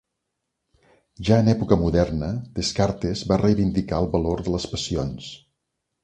Ja 1.27 1.35
en 1.41 1.51
època 1.51 1.77
moderna, 1.81 2.29
Descartes 2.59 3.21
va 3.31 3.37
reivindicar 3.41 3.99
el 4.05 4.09
valor 4.17 4.41
de 4.47 4.55
les 4.55 4.65
passions. 4.73 5.29